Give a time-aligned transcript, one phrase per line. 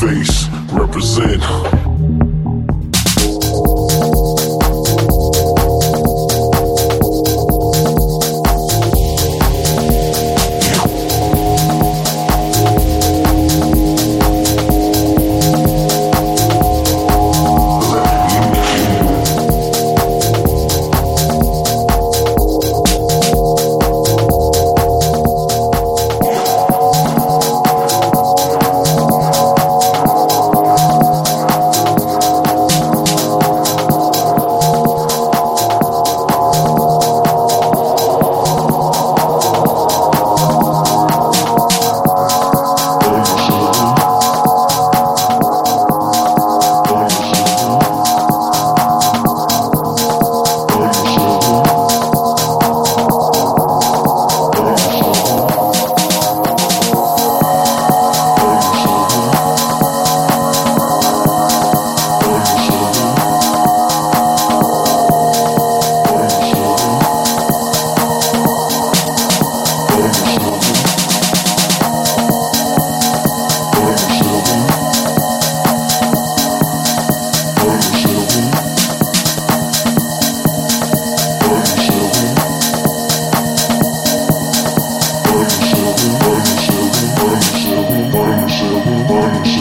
[0.00, 1.93] face, represent.